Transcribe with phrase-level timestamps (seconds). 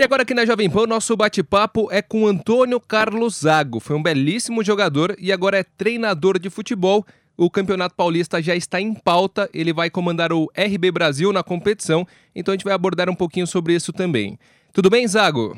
[0.00, 3.78] E agora aqui na Jovem Pan, nosso bate-papo é com Antônio Carlos Zago.
[3.80, 7.04] Foi um belíssimo jogador e agora é treinador de futebol.
[7.36, 12.06] O Campeonato Paulista já está em pauta, ele vai comandar o RB Brasil na competição,
[12.34, 14.38] então a gente vai abordar um pouquinho sobre isso também.
[14.72, 15.54] Tudo bem, Zago?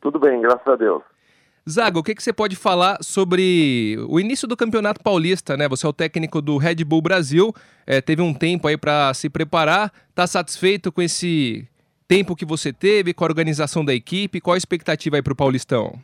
[0.00, 1.02] Tudo bem, graças a Deus.
[1.68, 5.68] Zago, o que, que você pode falar sobre o início do Campeonato Paulista, né?
[5.68, 7.52] Você é o técnico do Red Bull Brasil,
[7.84, 11.66] é, teve um tempo aí para se preparar, está satisfeito com esse
[12.06, 14.40] tempo que você teve, com a organização da equipe?
[14.40, 15.98] Qual a expectativa aí para o Paulistão?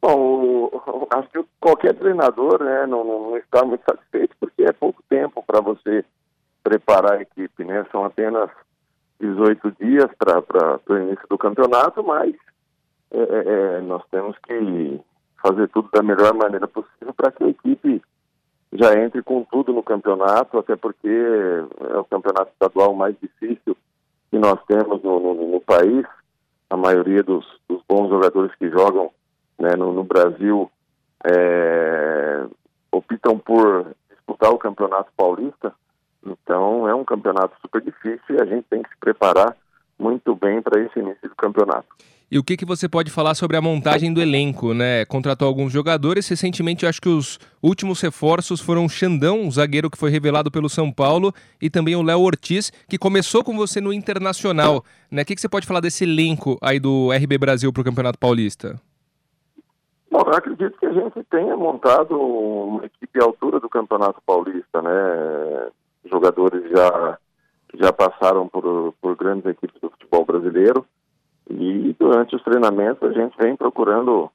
[0.00, 0.70] Bom,
[1.10, 5.60] acho que qualquer treinador né, não, não está muito satisfeito porque é pouco tempo para
[5.60, 6.04] você
[6.62, 7.84] preparar a equipe, né?
[7.90, 8.50] São apenas
[9.20, 12.34] 18 dias para o início do campeonato, mas
[13.10, 15.00] é, é, é, nós temos que
[15.40, 18.02] fazer tudo da melhor maneira possível para que a equipe
[18.72, 23.76] já entre com tudo no campeonato, até porque é o campeonato estadual mais difícil
[24.30, 26.04] que nós temos no, no, no país,
[26.68, 29.10] a maioria dos, dos, bons jogadores que jogam
[29.58, 30.70] né, no, no, Brasil
[31.24, 32.44] é,
[32.90, 35.72] optam por disputar o Campeonato Paulista.
[36.24, 39.56] Então é um campeonato super difícil e a gente tem que se preparar
[39.98, 41.86] muito bem para esse início do campeonato.
[42.28, 45.04] E o que, que você pode falar sobre a montagem do elenco, né?
[45.04, 46.28] Contratou alguns jogadores.
[46.28, 50.68] Recentemente, acho que os últimos reforços foram o Xandão, um zagueiro que foi revelado pelo
[50.68, 54.84] São Paulo, e também o Léo Ortiz, que começou com você no Internacional.
[55.08, 55.22] Né?
[55.22, 58.18] O que, que você pode falar desse elenco aí do RB Brasil para o Campeonato
[58.18, 58.74] Paulista?
[60.10, 64.82] Bom, eu acredito que a gente tenha montado uma equipe à altura do Campeonato Paulista,
[64.82, 65.68] né?
[66.10, 67.18] Jogadores já
[67.78, 70.86] já passaram por, por grandes equipes do futebol brasileiro
[71.50, 74.30] e durante os treinamentos a gente vem procurando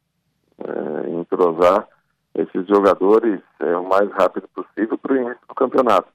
[0.59, 1.88] é, entrosar
[2.36, 6.08] esses jogadores é, o mais rápido possível para o início do campeonato.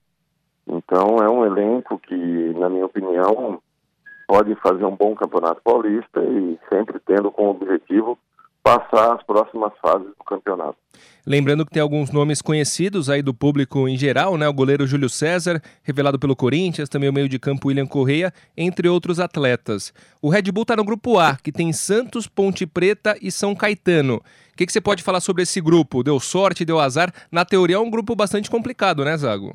[0.67, 2.17] Então é um elenco que,
[2.59, 3.61] na minha opinião,
[4.27, 8.19] pode fazer um bom campeonato paulista e sempre tendo como objetivo
[8.67, 10.77] passar as próximas fases do campeonato.
[11.25, 14.49] Lembrando que tem alguns nomes conhecidos aí do público em geral, né?
[14.49, 18.89] O goleiro Júlio César, revelado pelo Corinthians, também o meio de campo William Correia, entre
[18.89, 19.95] outros atletas.
[20.21, 24.17] O Red Bull está no grupo A, que tem Santos, Ponte Preta e São Caetano.
[24.17, 26.03] O que, que você pode falar sobre esse grupo?
[26.03, 27.13] Deu sorte, deu azar?
[27.31, 29.53] Na teoria é um grupo bastante complicado, né, Zago?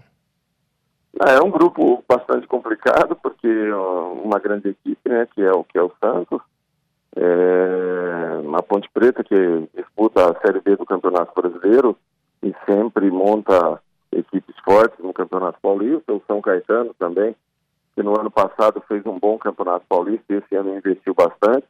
[1.19, 3.49] É um grupo bastante complicado, porque
[4.23, 6.41] uma grande equipe, né, que é o que é o Santos,
[7.15, 9.35] é, a Ponte Preta, que
[9.75, 11.97] disputa a Série B do Campeonato Brasileiro
[12.43, 17.35] e sempre monta equipes fortes no Campeonato Paulista, o São Caetano também,
[17.95, 21.65] que no ano passado fez um bom Campeonato Paulista e esse ano investiu bastante.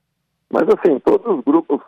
[0.49, 1.81] Mas, assim, todos os grupos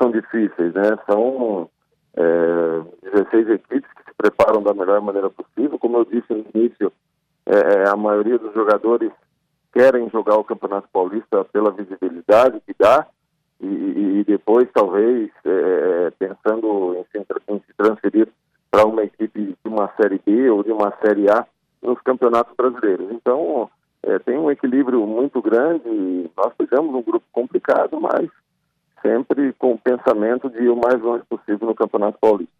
[0.00, 0.98] são difíceis, né?
[1.10, 1.68] São
[2.16, 5.78] é, 16 equipes que se preparam da melhor maneira possível.
[5.78, 6.92] Como eu disse no início,
[7.46, 9.10] é, é a maioria dos jogadores
[9.76, 13.06] querem jogar o Campeonato Paulista pela visibilidade que dá
[13.60, 13.66] e,
[14.20, 18.26] e depois talvez é, é, pensando em se, em se transferir
[18.70, 21.46] para uma equipe de uma Série B ou de uma Série A
[21.82, 23.12] nos campeonatos brasileiros.
[23.12, 23.68] Então
[24.02, 26.30] é, tem um equilíbrio muito grande.
[26.34, 28.30] Nós pegamos um grupo complicado, mas
[29.02, 32.54] sempre com o pensamento de ir o mais longe possível no Campeonato Paulista.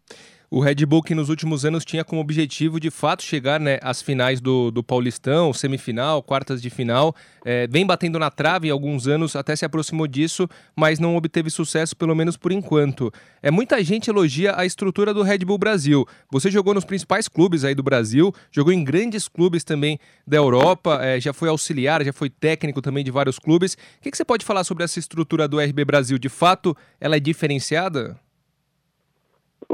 [0.49, 4.01] O Red Bull que nos últimos anos tinha como objetivo de fato chegar né, às
[4.01, 7.13] finais do, do Paulistão, semifinal, quartas de final,
[7.43, 11.49] é, vem batendo na trave em alguns anos, até se aproximou disso, mas não obteve
[11.49, 13.11] sucesso, pelo menos por enquanto.
[13.43, 16.07] É, muita gente elogia a estrutura do Red Bull Brasil.
[16.31, 20.99] Você jogou nos principais clubes aí do Brasil, jogou em grandes clubes também da Europa,
[21.01, 23.73] é, já foi auxiliar, já foi técnico também de vários clubes.
[23.73, 26.17] O que, que você pode falar sobre essa estrutura do RB Brasil?
[26.17, 28.17] De fato, ela é diferenciada?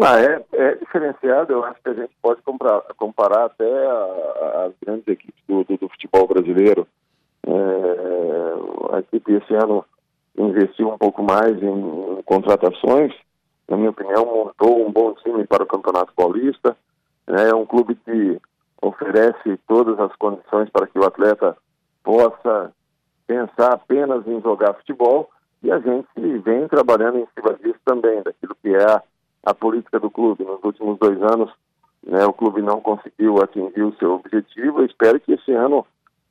[0.06, 3.88] Ah, é, é diferenciado, eu acho que a gente pode comparar, comparar até
[4.66, 6.86] as grandes equipes do, do, do futebol brasileiro.
[7.48, 9.86] É, a equipe esse ano
[10.38, 13.14] investiu um pouco mais em, em, contratações,
[13.70, 16.76] na minha opinião, montou um bom time para o Campeonato Paulista.
[17.26, 18.42] É um clube que
[18.82, 21.56] oferece todas as condições para que o atleta
[22.04, 22.74] possa
[23.26, 25.30] pensar apenas em jogar futebol
[25.64, 29.02] e a gente vem trabalhando em cima disso também, daquilo que é a
[29.44, 30.44] a política do clube.
[30.44, 31.52] Nos últimos dois anos,
[32.06, 34.80] né, o clube não conseguiu atingir o seu objetivo.
[34.80, 35.86] Eu espero que esse ano,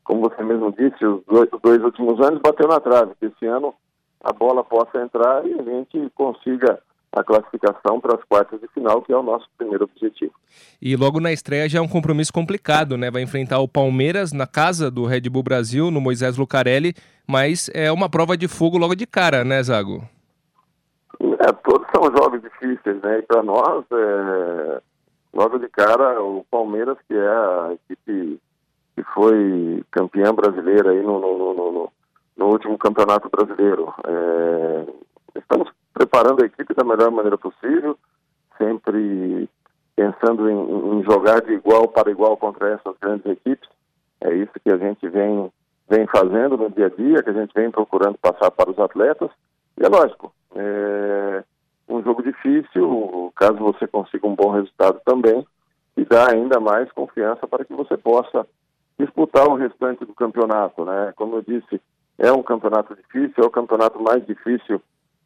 [0.04, 3.46] como você mesmo disse, os dois, os dois últimos anos bateu na trave, que esse
[3.46, 3.74] ano
[4.22, 6.78] a bola possa entrar e a gente consiga
[7.12, 10.32] a classificação para as quartas de final, que é o nosso primeiro objetivo.
[10.80, 13.10] E logo na estreia já é um compromisso complicado, né?
[13.10, 16.94] Vai enfrentar o Palmeiras na casa do Red Bull Brasil, no Moisés Lucarelli,
[17.28, 20.02] mas é uma prova de fogo logo de cara, né, Zago?
[21.22, 23.20] É, todos são jogos difíceis, né?
[23.20, 24.82] E para nós, é,
[25.32, 28.40] logo de cara, o Palmeiras, que é a equipe
[28.94, 31.92] que foi campeã brasileira aí no, no, no,
[32.36, 33.94] no último campeonato brasileiro.
[34.04, 34.86] É,
[35.38, 37.96] estamos preparando a equipe da melhor maneira possível,
[38.58, 39.48] sempre
[39.94, 43.68] pensando em, em, jogar de igual para igual contra essas grandes equipes.
[44.20, 45.50] É isso que a gente vem,
[45.88, 49.30] vem fazendo no dia a dia, que a gente vem procurando passar para os atletas.
[49.78, 50.31] E é lógico,
[52.42, 55.46] difícil, caso você consiga um bom resultado também,
[55.96, 58.46] e dá ainda mais confiança para que você possa
[58.98, 61.12] disputar o restante do campeonato, né?
[61.16, 61.80] Como eu disse,
[62.18, 64.80] é um campeonato difícil, é o campeonato mais difícil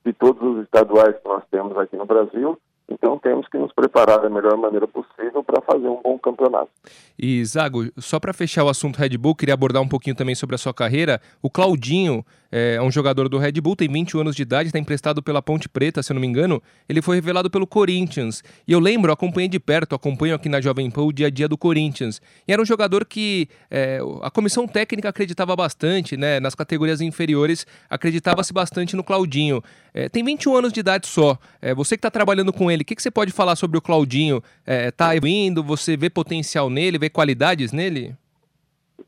[0.04, 2.58] de todos os estaduais que nós temos aqui no Brasil
[2.88, 6.70] então temos que nos preparar da melhor maneira possível para fazer um bom campeonato.
[7.18, 10.54] E Zago, só para fechar o assunto Red Bull, queria abordar um pouquinho também sobre
[10.54, 11.20] a sua carreira.
[11.42, 15.22] O Claudinho é um jogador do Red Bull, tem 21 anos de idade, está emprestado
[15.22, 16.62] pela Ponte Preta, se eu não me engano.
[16.88, 18.42] Ele foi revelado pelo Corinthians.
[18.66, 21.48] E eu lembro, acompanhei de perto, acompanho aqui na Jovem Pan o dia a dia
[21.48, 22.20] do Corinthians.
[22.46, 26.38] E era um jogador que é, a comissão técnica acreditava bastante, né?
[26.38, 29.62] Nas categorias inferiores, acreditava-se bastante no Claudinho.
[29.96, 31.38] É, tem 21 anos de idade só.
[31.62, 33.80] É, você que está trabalhando com ele, o que, que você pode falar sobre o
[33.80, 34.42] Claudinho?
[34.66, 38.14] É, tá indo, você vê potencial nele, vê qualidades nele?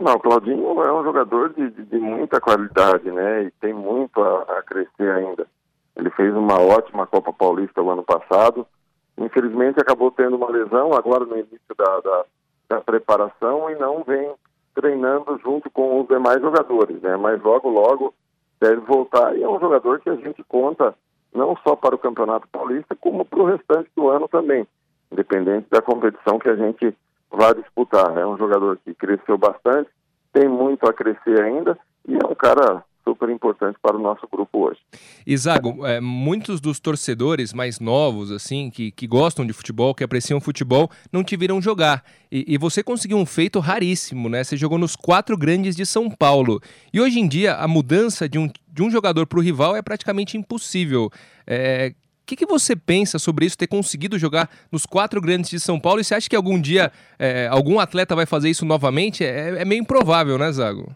[0.01, 3.45] Não, o Claudinho é um jogador de, de, de muita qualidade, né?
[3.45, 5.47] E tem muito a, a, crescer ainda.
[5.95, 8.67] Ele fez uma ótima Copa Paulista o ano passado.
[9.19, 12.25] Infelizmente acabou tendo uma lesão agora no início da, da,
[12.71, 14.33] da preparação e não vem
[14.75, 17.15] treinando junto com os demais jogadores, né?
[17.19, 18.15] Mas logo, logo
[18.61, 20.95] deve voltar e é um jogador que a gente conta
[21.35, 24.67] não só para o Campeonato Paulista, como para o restante do ano também,
[25.13, 26.95] independente da competição que a gente
[27.31, 28.17] vai disputar.
[28.17, 29.91] É um jogador que cresceu bastante,
[30.33, 34.67] tem muito a crescer ainda e é um cara super importante para o nosso grupo
[34.67, 34.81] hoje.
[35.27, 40.41] Isago, é, muitos dos torcedores mais novos, assim, que, que gostam de futebol, que apreciam
[40.41, 42.05] futebol, não te viram jogar.
[42.31, 44.45] E, e, você conseguiu um feito raríssimo, né?
[44.45, 46.61] Você jogou nos quatro grandes de São Paulo.
[46.93, 49.81] E hoje em dia, a mudança de um, de um jogador para o rival é
[49.81, 51.11] praticamente impossível.
[51.47, 55.59] É, o que, que, você pensa sobre isso, ter conseguido jogar nos quatro grandes de
[55.59, 56.01] São Paulo?
[56.01, 59.25] E você acha que algum dia é, algum atleta vai fazer isso novamente?
[59.25, 60.95] É, é meio improvável, né, Zago?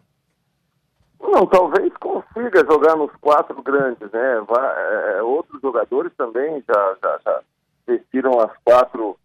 [1.32, 1.90] Não, talvez
[2.32, 4.40] consiga jogar nos quatro grandes, né?
[4.46, 7.40] Vai, é, é, outros jogadores também já, já, já,
[7.86, 9.16] vestiram as quatro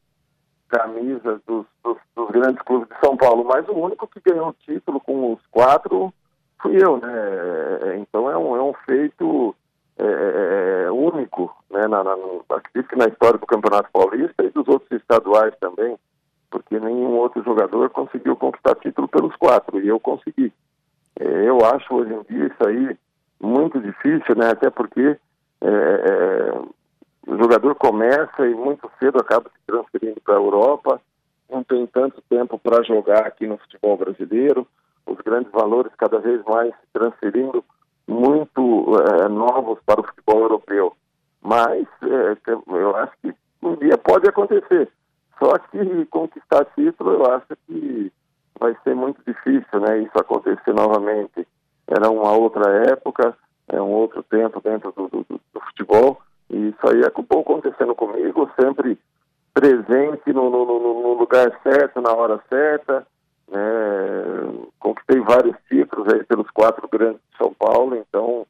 [0.67, 4.55] camisas dos, dos, dos, grandes clubes de São Paulo, mas o único que ganhou o
[4.65, 6.13] título com os quatro
[6.61, 7.13] fui eu, né?
[7.83, 9.55] É, então é um, é um feito
[9.97, 11.87] é, é único, né?
[11.87, 12.15] Na, na,
[12.49, 15.97] acredito que na história do Campeonato Paulista e dos outros estaduais também,
[16.49, 20.51] porque nenhum outro jogador conseguiu conquistar título pelos quatro, e eu consegui.
[21.19, 22.97] É, eu acho hoje em dia isso aí
[23.39, 24.49] muito difícil, né?
[24.51, 25.17] Até porque
[25.61, 26.51] é, é,
[27.27, 31.01] o jogador começa e muito cedo acaba se transferindo para a Europa,
[31.49, 34.67] não tem tanto tempo para jogar aqui no futebol brasileiro,
[35.05, 37.63] os grandes valores cada vez mais se transferindo
[38.07, 40.93] muito é, novos para o futebol europeu.
[41.41, 42.37] Mas é,
[42.67, 44.89] eu acho que um dia pode acontecer.
[45.39, 48.11] Só que conquistar título eu acho que
[48.59, 49.99] vai ser muito difícil, né?
[49.99, 51.47] Isso acontecer novamente.
[51.87, 53.35] Era uma outra época,
[53.69, 58.49] é um outro tempo dentro do, do, do futebol e isso aí acabou acontecendo comigo,
[58.59, 58.97] sempre
[59.53, 63.05] presente no, no, no, lugar certo, na hora certa.
[63.49, 63.59] Né?
[64.79, 68.45] Conquistei vários títulos aí pelos quatro grandes de São Paulo, então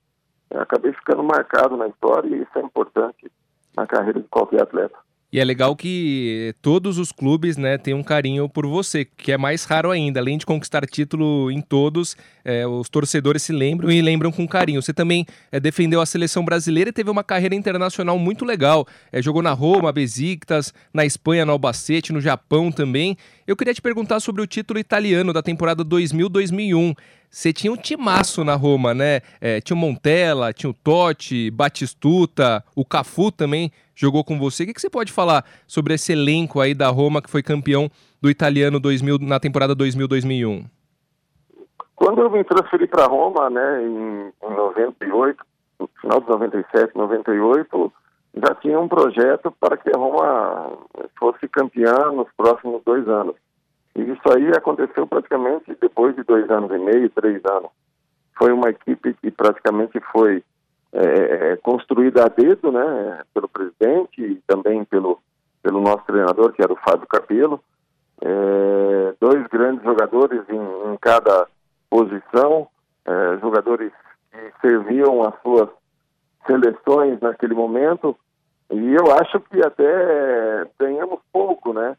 [0.56, 3.32] acabei ficando marcado na história e isso é importante
[3.76, 4.98] na carreira de qualquer atleta.
[5.32, 9.38] E é legal que todos os clubes né, têm um carinho por você, que é
[9.38, 10.22] mais raro ainda.
[10.22, 12.16] Além de conquistar título em todos,
[12.46, 14.82] é, os torcedores se lembram e lembram com carinho.
[14.82, 18.88] Você também é, defendeu a seleção brasileira e teve uma carreira internacional muito legal.
[19.12, 23.18] É, jogou na Roma, Besiktas, na Espanha, no Albacete, no Japão também.
[23.46, 26.96] Eu queria te perguntar sobre o título italiano da temporada 2000-2001.
[27.30, 29.22] Você tinha um timaço na Roma, né?
[29.40, 34.64] É, tinha o Montella, tinha o Totti, Batistuta, o Cafu também jogou com você.
[34.64, 37.90] O que, que você pode falar sobre esse elenco aí da Roma que foi campeão
[38.22, 40.66] do italiano 2000, na temporada 2000-2001?
[41.96, 45.44] Quando eu me transferi para Roma, né, em, em 98,
[45.80, 47.94] no final de 97, 98,
[48.36, 50.78] já tinha um projeto para que a Roma
[51.20, 53.36] fosse campeã nos próximos dois anos.
[53.98, 57.72] E isso aí aconteceu praticamente depois de dois anos e meio, três anos.
[58.38, 60.44] Foi uma equipe que praticamente foi
[60.94, 65.20] é, é, construída a dedo, né, pelo presidente e também pelo,
[65.64, 67.60] pelo nosso treinador, que era o Fábio Capello.
[68.22, 71.48] É, dois grandes jogadores em, em cada
[71.90, 72.68] posição,
[73.04, 73.92] é, jogadores
[74.32, 75.70] que serviam as suas
[76.46, 78.16] seleções naquele momento,
[78.70, 81.98] e eu acho que até ganhamos pouco, né?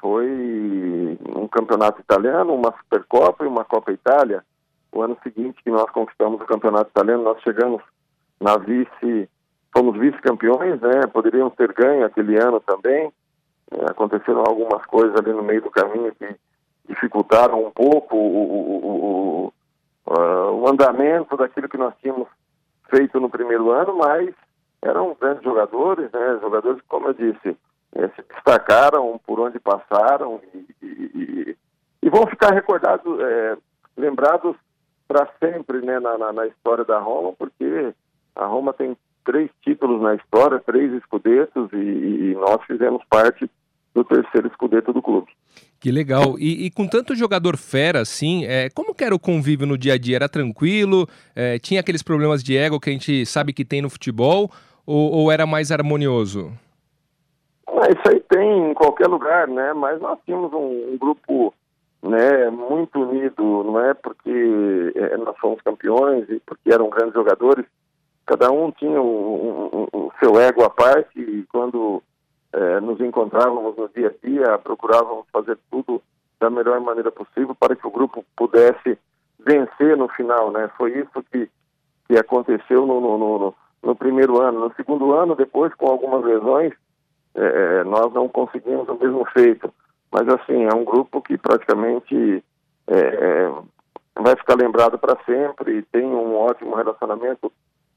[0.00, 4.44] Foi um campeonato italiano, uma Supercopa e uma Copa Itália,
[4.92, 7.82] o ano seguinte que nós conquistamos o campeonato italiano, nós chegamos
[8.40, 9.28] na vice,
[9.72, 11.06] fomos vice-campeões, né?
[11.12, 13.12] Poderíamos ter ganho aquele ano também.
[13.70, 16.36] É, aconteceram algumas coisas ali no meio do caminho que
[16.88, 19.52] dificultaram um pouco o, o,
[20.06, 22.28] o, o andamento daquilo que nós tínhamos
[22.88, 24.34] feito no primeiro ano, mas
[24.80, 26.38] eram grandes jogadores, né?
[26.40, 27.56] Jogadores, como eu disse,
[27.98, 31.56] é, se destacaram por onde passaram e, e,
[32.02, 33.56] e vão ficar recordados, é,
[33.96, 34.56] lembrados
[35.06, 37.92] para sempre né, na, na, na, história da Roma, porque
[38.36, 43.50] a Roma tem três títulos na história, três escudetos, e, e nós fizemos parte
[43.94, 45.28] do terceiro escudeto do clube.
[45.80, 46.38] Que legal.
[46.38, 49.94] E, e, com tanto jogador fera assim, é, como que era o convívio no dia
[49.94, 50.16] a dia?
[50.16, 51.08] Era tranquilo?
[51.34, 54.50] É, tinha aqueles problemas de ego que a gente sabe que tem no futebol?
[54.86, 56.52] Ou, ou era mais harmonioso?
[57.68, 59.72] Ah, isso aí tem em qualquer lugar, né?
[59.72, 61.54] Mas nós tínhamos um, um grupo
[62.02, 67.66] né, muito unido, não é porque é, nós fomos campeões e porque eram grandes jogadores,
[68.24, 72.02] cada um tinha o, seu ego à parte e quando
[72.52, 76.02] é, nos encontrávamos no dia a dia, procurávamos fazer tudo
[76.40, 78.98] da melhor maneira possível para que o grupo pudesse
[79.38, 80.70] vencer no final, né?
[80.76, 81.48] Foi isso que,
[82.06, 84.60] que aconteceu no, no, no, no primeiro ano.
[84.60, 86.72] No segundo ano, depois, com algumas lesões,
[87.38, 89.72] é, é, nós não conseguimos o mesmo feito.
[90.10, 92.42] Mas, assim, é um grupo que praticamente
[92.86, 93.52] é, é
[94.20, 97.52] vai ficar lembrado para sempre, tem um ótimo relacionamento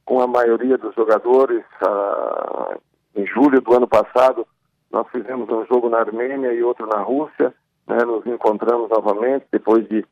[0.06, 1.64] com a maioria dos jogadores.
[1.82, 2.78] Ah,
[3.16, 4.46] em julho do ano passado,
[4.92, 7.54] nós fizemos um jogo na Armênia e outro na Rússia,
[7.88, 10.06] né, nos encontramos novamente depois de,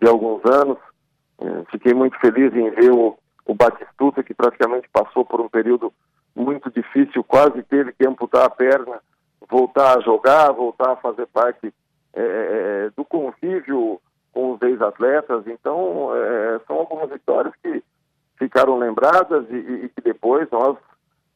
[0.00, 0.78] de alguns anos.
[1.40, 5.92] É, fiquei muito feliz em ver o, o Batistuta, que praticamente passou por um período
[6.34, 9.00] muito difícil, quase teve que amputar a perna,
[9.48, 11.72] voltar a jogar, voltar a fazer parte
[12.14, 14.00] é, é, é do convívio
[14.32, 15.46] com os ex-atletas.
[15.46, 17.82] Então, é, são algumas histórias que
[18.36, 20.76] ficaram lembradas e, e que depois nós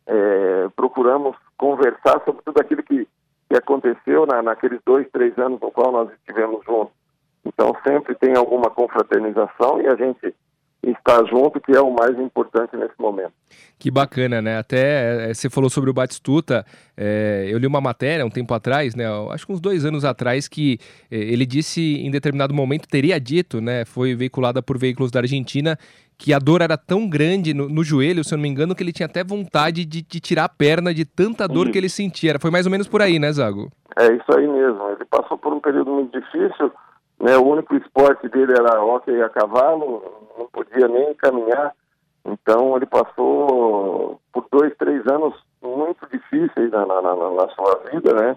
[0.07, 3.07] é, procuramos conversar sobre tudo aquilo que,
[3.49, 6.93] que aconteceu na, naqueles dois, três anos no qual nós estivemos juntos.
[7.45, 10.35] Então, sempre tem alguma confraternização e a gente
[10.83, 13.33] estar junto, que é o mais importante nesse momento.
[13.79, 14.59] Que bacana, né?
[14.59, 16.65] Até é, você falou sobre o Batistuta,
[16.97, 19.05] é, eu li uma matéria um tempo atrás, né?
[19.31, 20.79] Acho que uns dois anos atrás, que
[21.11, 23.85] é, ele disse em determinado momento, teria dito, né?
[23.85, 25.79] Foi veiculada por veículos da Argentina,
[26.17, 28.83] que a dor era tão grande no, no joelho, se eu não me engano, que
[28.83, 31.73] ele tinha até vontade de, de tirar a perna de tanta dor isso.
[31.73, 32.39] que ele sentia.
[32.41, 33.71] Foi mais ou menos por aí, né, Zago?
[33.97, 34.91] É isso aí mesmo.
[34.91, 36.73] Ele passou por um período muito difícil,
[37.21, 37.37] né?
[37.37, 40.03] O único esporte dele era hockey a cavalo,
[40.39, 41.75] não podia nem caminhar.
[42.25, 48.13] Então ele passou por dois, três anos muito difíceis na, na, na, na sua vida,
[48.15, 48.37] né?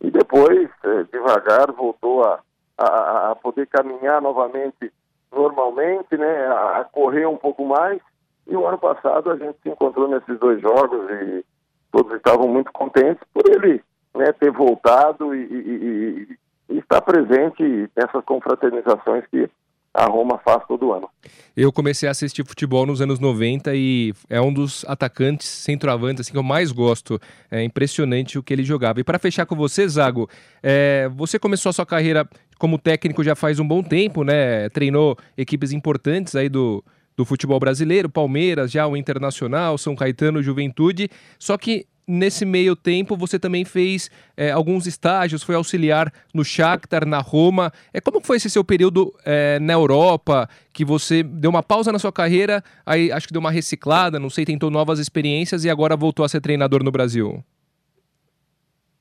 [0.00, 2.40] E depois, é, devagar, voltou a,
[2.78, 4.92] a, a, poder caminhar novamente
[5.32, 6.46] normalmente, né?
[6.46, 8.00] A, a, correr um pouco mais.
[8.46, 11.44] E o ano passado a gente se encontrou nesses dois jogos e
[11.92, 13.82] todos estavam muito contentes por ele
[14.14, 16.38] né, ter voltado e, e,
[16.70, 19.48] e, e estar presente nessas confraternizações que
[19.92, 21.08] a Roma faz todo ano.
[21.56, 26.32] Eu comecei a assistir futebol nos anos 90 e é um dos atacantes centroavantes assim,
[26.32, 27.18] que eu mais gosto.
[27.50, 29.00] É impressionante o que ele jogava.
[29.00, 30.28] E para fechar com você, Zago,
[30.62, 34.68] é, você começou a sua carreira como técnico já faz um bom tempo, né?
[34.68, 36.84] Treinou equipes importantes aí do,
[37.16, 41.08] do futebol brasileiro, Palmeiras, já o Internacional, São Caetano, Juventude.
[41.38, 47.06] Só que nesse meio tempo você também fez é, alguns estágios, foi auxiliar no Shakhtar,
[47.06, 47.72] na Roma.
[47.92, 51.98] É, como foi esse seu período é, na Europa, que você deu uma pausa na
[51.98, 55.96] sua carreira, aí acho que deu uma reciclada, não sei, tentou novas experiências e agora
[55.96, 57.42] voltou a ser treinador no Brasil?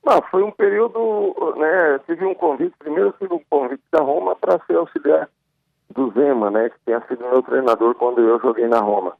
[0.06, 4.60] Não, foi um período, né, tive um convite, primeiro tive um convite da Roma para
[4.66, 5.30] ser auxiliar
[5.94, 9.16] do Zema, né, que tinha sido meu treinador quando eu joguei na Roma.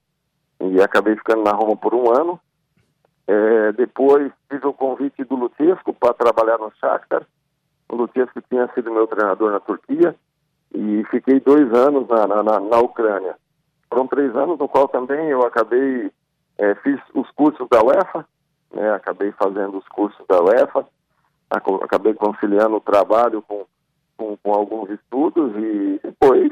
[0.62, 2.39] E acabei ficando na Roma por um ano,
[3.29, 7.27] é, depois tive o convite do Lutesco para trabalhar no Shakhtar.
[7.88, 10.15] O Lutesco tinha sido meu treinador na Turquia
[10.74, 13.36] e fiquei dois anos na, na, na Ucrânia.
[13.88, 16.12] Foram três anos no qual também eu acabei,
[16.57, 18.25] é, fiz os cursos da UEFA,
[18.74, 20.88] né, acabei fazendo os cursos da UEFA,
[21.51, 23.63] acabei conciliando o trabalho com,
[24.17, 26.51] com, com alguns estudos e depois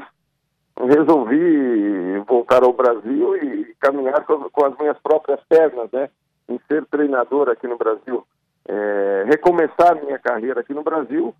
[0.76, 6.08] resolvi voltar ao Brasil e caminhar com, com as minhas próprias pernas, né?
[6.48, 8.26] Em ser treinador aqui no Brasil,
[8.66, 11.34] é, recomeçar minha carreira aqui no Brasil,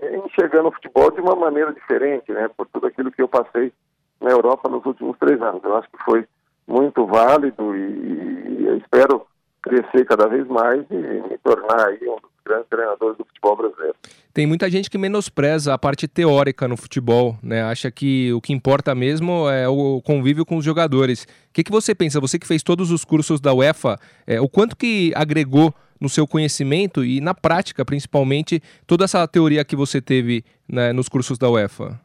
[0.00, 2.48] é, enxergando o futebol de uma maneira diferente, né?
[2.56, 3.72] Por tudo aquilo que eu passei
[4.20, 5.62] na Europa nos últimos três anos.
[5.62, 6.26] Eu acho que foi
[6.66, 9.26] muito válido e, e espero
[9.62, 13.94] crescer cada vez mais e me tornar aí um dos grandes treinadores do futebol brasileiro.
[14.32, 17.62] Tem muita gente que menospreza a parte teórica no futebol, né?
[17.62, 21.22] Acha que o que importa mesmo é o convívio com os jogadores.
[21.22, 22.20] O que, que você pensa?
[22.20, 23.96] Você que fez todos os cursos da UEFA,
[24.26, 29.64] é, o quanto que agregou no seu conhecimento e na prática, principalmente, toda essa teoria
[29.64, 32.00] que você teve né, nos cursos da UEFA?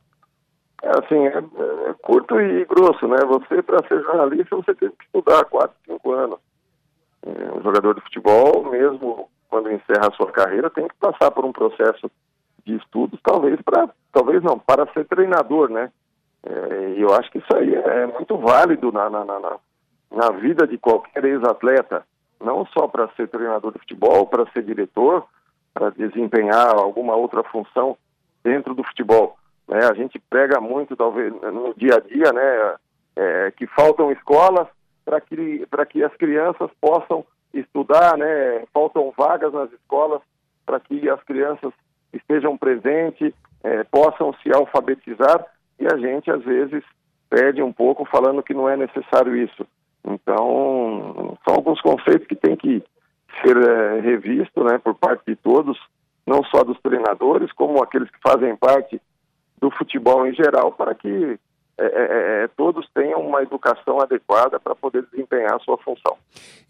[0.84, 1.38] É assim, é,
[1.90, 3.18] é curto e grosso, né?
[3.28, 6.40] Você, para ser jornalista, você tem que estudar 4, 5 anos.
[7.26, 11.44] É, um jogador de futebol, mesmo quando encerra a sua carreira, tem que passar por
[11.44, 12.10] um processo
[12.66, 15.92] de estudos, talvez para, talvez não, para ser treinador, né?
[16.44, 19.58] É, eu acho que isso aí é muito válido na, na, na,
[20.12, 22.06] na vida de qualquer ex-atleta,
[22.40, 25.26] não só para ser treinador de futebol, para ser diretor,
[25.74, 27.98] para desempenhar alguma outra função
[28.44, 29.38] dentro do futebol.
[29.68, 29.80] Né?
[29.86, 32.76] A gente prega muito, talvez, no dia a dia, né?
[33.16, 34.68] É, que faltam escolas
[35.04, 38.66] para que, que as crianças possam estudar, né?
[38.74, 40.22] Faltam vagas nas escolas
[40.66, 41.74] para que as crianças
[42.14, 45.46] estejam presentes, é, possam se alfabetizar
[45.80, 46.84] e a gente às vezes
[47.30, 49.66] perde um pouco falando que não é necessário isso.
[50.04, 52.84] Então, são alguns conceitos que tem que
[53.42, 55.78] ser é, revisto, né, por parte de todos,
[56.26, 59.00] não só dos treinadores, como aqueles que fazem parte
[59.60, 61.40] do futebol em geral, para que
[61.80, 66.18] é, é, é, todos tenham uma educação adequada para poder desempenhar a sua função.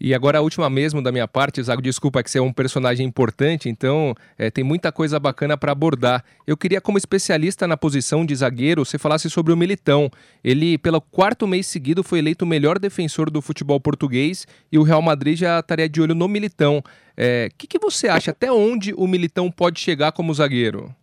[0.00, 3.04] E agora a última mesmo da minha parte, Zago, desculpa que você é um personagem
[3.04, 6.24] importante, então é, tem muita coisa bacana para abordar.
[6.46, 10.08] Eu queria, como especialista na posição de zagueiro, você falasse sobre o Militão.
[10.44, 14.82] Ele, pelo quarto mês seguido, foi eleito o melhor defensor do futebol português e o
[14.84, 16.78] Real Madrid já estaria de olho no Militão.
[16.78, 16.82] O
[17.16, 18.30] é, que, que você acha?
[18.30, 20.94] Até onde o Militão pode chegar como zagueiro?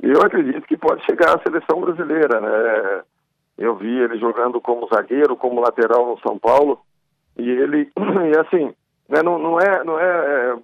[0.00, 3.02] Eu acredito que pode chegar à seleção brasileira, né?
[3.56, 6.80] Eu vi ele jogando como zagueiro, como lateral no São Paulo,
[7.36, 7.90] e ele,
[8.32, 8.72] e assim,
[9.08, 10.56] né, não, não, é, não é, é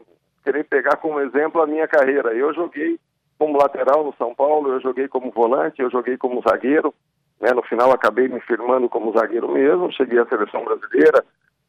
[0.45, 2.33] querer pegar como exemplo a minha carreira.
[2.33, 2.99] Eu joguei
[3.37, 6.95] como lateral no São Paulo, eu joguei como volante, eu joguei como zagueiro.
[7.41, 11.25] Né, no final acabei me firmando como zagueiro mesmo, cheguei à seleção brasileira,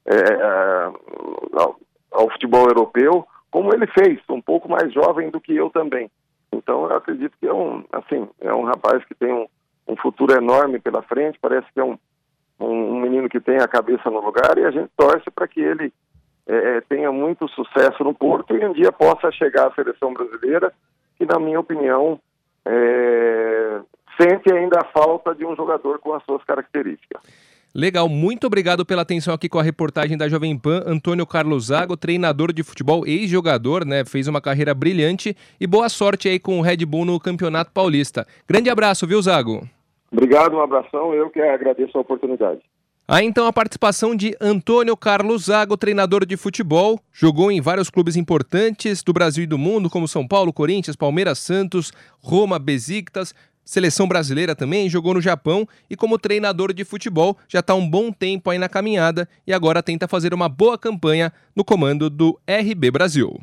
[0.06, 0.84] é,
[1.60, 1.80] ao,
[2.12, 6.12] ao futebol europeu, como ele fez, um pouco mais jovem do que eu também.
[6.58, 9.48] Então eu acredito que é um, assim, é um rapaz que tem um,
[9.88, 11.98] um futuro enorme pela frente, parece que é um,
[12.60, 15.60] um, um, menino que tem a cabeça no lugar e a gente torce para que
[15.60, 15.94] ele
[16.48, 20.72] é, é, tenha muito sucesso no Porto e um dia possa chegar à seleção brasileira,
[21.18, 22.20] que na minha opinião
[22.66, 23.82] é,
[24.20, 27.22] sente ainda a falta de um jogador com as suas características.
[27.78, 30.82] Legal, muito obrigado pela atenção aqui com a reportagem da Jovem Pan.
[30.86, 34.06] Antônio Carlos Zago, treinador de futebol, ex-jogador, né?
[34.06, 38.26] Fez uma carreira brilhante e boa sorte aí com o Red Bull no Campeonato Paulista.
[38.48, 39.68] Grande abraço, viu, Zago?
[40.10, 41.14] Obrigado, um abração.
[41.14, 42.62] Eu que agradeço a oportunidade.
[43.06, 48.16] Aí então a participação de Antônio Carlos Zago, treinador de futebol, jogou em vários clubes
[48.16, 54.08] importantes do Brasil e do mundo, como São Paulo, Corinthians, Palmeiras, Santos, Roma, Besiktas, Seleção
[54.08, 58.52] brasileira também jogou no Japão e, como treinador de futebol, já está um bom tempo
[58.52, 63.42] aí na caminhada e agora tenta fazer uma boa campanha no comando do RB Brasil.